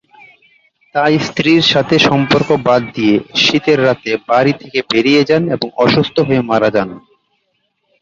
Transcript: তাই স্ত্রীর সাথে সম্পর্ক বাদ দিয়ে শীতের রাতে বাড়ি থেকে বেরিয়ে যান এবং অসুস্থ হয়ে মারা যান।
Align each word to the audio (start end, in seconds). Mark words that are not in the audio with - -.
তাই 0.95 1.13
স্ত্রীর 1.27 1.63
সাথে 1.71 1.95
সম্পর্ক 2.07 2.49
বাদ 2.67 2.81
দিয়ে 2.95 3.15
শীতের 3.41 3.79
রাতে 3.85 4.11
বাড়ি 4.29 4.53
থেকে 4.61 4.79
বেরিয়ে 4.91 5.21
যান 5.29 5.43
এবং 5.55 5.67
অসুস্থ 5.83 6.15
হয়ে 6.27 6.41
মারা 6.49 6.69
যান। 6.75 6.89